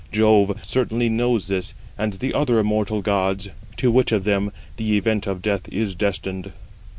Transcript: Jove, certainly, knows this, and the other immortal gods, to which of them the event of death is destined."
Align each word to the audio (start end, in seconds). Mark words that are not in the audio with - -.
Jove, 0.11 0.59
certainly, 0.63 1.09
knows 1.09 1.47
this, 1.47 1.75
and 1.95 2.13
the 2.13 2.33
other 2.33 2.57
immortal 2.57 3.03
gods, 3.03 3.49
to 3.77 3.91
which 3.91 4.11
of 4.11 4.23
them 4.23 4.51
the 4.77 4.97
event 4.97 5.27
of 5.27 5.43
death 5.43 5.69
is 5.69 5.93
destined." 5.93 6.51